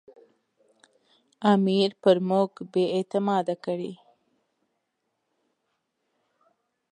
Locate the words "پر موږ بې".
2.01-2.83